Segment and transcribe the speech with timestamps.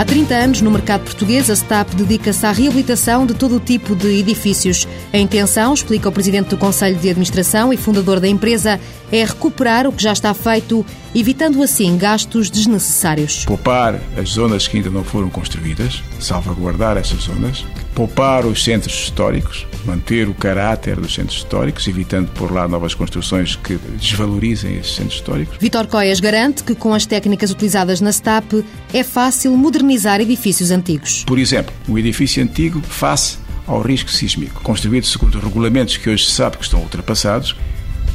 [0.00, 3.94] Há 30 anos, no mercado português, a STAP dedica-se à reabilitação de todo o tipo
[3.94, 4.88] de edifícios.
[5.12, 8.80] A intenção, explica o presidente do Conselho de Administração e fundador da empresa,
[9.12, 13.44] é recuperar o que já está feito, evitando assim gastos desnecessários.
[13.44, 17.64] Poupar as zonas que ainda não foram construídas, salvaguardar essas zonas,
[17.94, 23.56] poupar os centros históricos, manter o caráter dos centros históricos, evitando por lá novas construções
[23.56, 25.56] que desvalorizem esses centros históricos.
[25.58, 31.24] Vitor Coias garante que com as técnicas utilizadas na STAP é fácil modernizar edifícios antigos.
[31.24, 36.32] Por exemplo, um edifício antigo face ao risco sísmico, construído segundo regulamentos que hoje se
[36.32, 37.54] sabe que estão ultrapassados,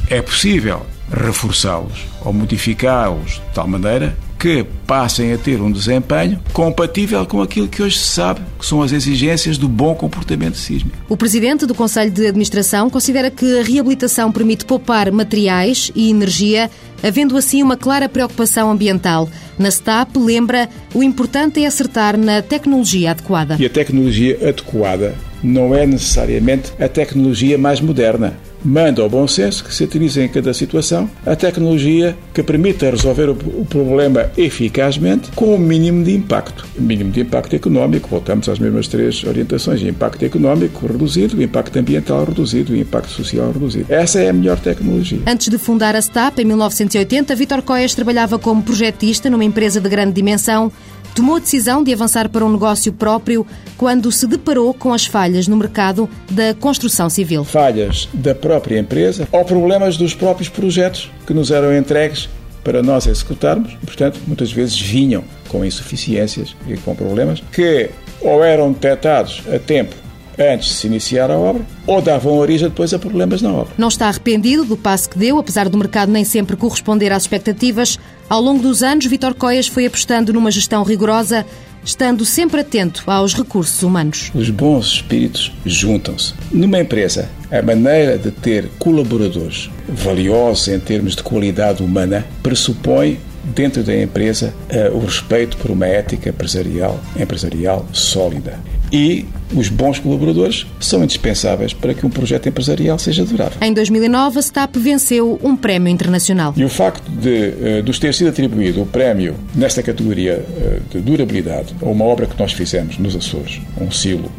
[0.08, 7.24] é possível reforçá-los ou modificá-los de tal maneira que passem a ter um desempenho compatível
[7.26, 10.96] com aquilo que hoje se sabe que são as exigências do bom comportamento sísmico.
[11.08, 16.70] O presidente do Conselho de Administração considera que a reabilitação permite poupar materiais e energia,
[17.02, 19.28] havendo assim uma clara preocupação ambiental.
[19.58, 23.56] Na STAP, lembra, o importante é acertar na tecnologia adequada.
[23.58, 29.64] E a tecnologia adequada não é necessariamente a tecnologia mais moderna manda ao bom senso
[29.64, 35.54] que se utilize em cada situação a tecnologia que permita resolver o problema eficazmente com
[35.54, 36.66] o mínimo de impacto.
[36.76, 42.24] O mínimo de impacto económico, voltamos às mesmas três orientações: impacto económico reduzido, impacto ambiental
[42.24, 43.86] reduzido e impacto social reduzido.
[43.88, 45.20] Essa é a melhor tecnologia.
[45.26, 49.88] Antes de fundar a STAP, em 1980, Vitor Coias trabalhava como projetista numa empresa de
[49.88, 50.72] grande dimensão
[51.16, 53.46] tomou a decisão de avançar para um negócio próprio
[53.78, 57.42] quando se deparou com as falhas no mercado da construção civil.
[57.42, 62.28] Falhas da própria empresa ou problemas dos próprios projetos que nos eram entregues
[62.62, 63.72] para nós executarmos.
[63.84, 67.88] Portanto, muitas vezes vinham com insuficiências e com problemas que
[68.20, 70.05] ou eram detectados a tempo
[70.38, 73.72] antes de se iniciar a obra ou davam origem depois a problemas na obra.
[73.78, 77.98] Não está arrependido do passo que deu, apesar do mercado nem sempre corresponder às expectativas.
[78.28, 81.46] Ao longo dos anos, Vitor Coias foi apostando numa gestão rigorosa,
[81.84, 84.32] estando sempre atento aos recursos humanos.
[84.34, 86.34] Os bons espíritos juntam-se.
[86.50, 93.18] Numa empresa, a maneira de ter colaboradores valiosos em termos de qualidade humana pressupõe
[93.54, 98.58] dentro da empresa uh, o respeito por uma ética empresarial, empresarial sólida.
[98.92, 103.58] E os bons colaboradores são indispensáveis para que um projeto empresarial seja durável.
[103.60, 106.54] Em 2009, a STAP venceu um prémio internacional.
[106.56, 111.00] E o facto de, uh, de ter sido atribuído o prémio nesta categoria uh, de
[111.00, 114.30] durabilidade a uma obra que nós fizemos nos Açores, um silo,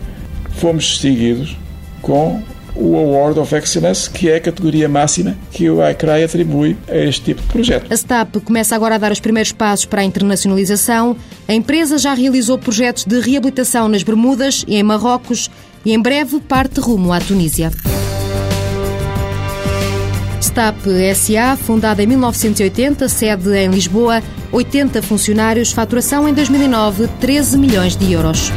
[0.51, 1.57] fomos distinguidos
[2.01, 2.41] com
[2.75, 7.21] o Award of Excellence, que é a categoria máxima que o ICRAI atribui a este
[7.23, 7.91] tipo de projeto.
[7.91, 11.15] A STAP começa agora a dar os primeiros passos para a internacionalização.
[11.47, 15.49] A empresa já realizou projetos de reabilitação nas Bermudas e em Marrocos
[15.85, 17.71] e em breve parte rumo à Tunísia.
[20.41, 27.95] STAP SA, fundada em 1980, sede em Lisboa, 80 funcionários, faturação em 2009, 13 milhões
[27.95, 28.51] de euros.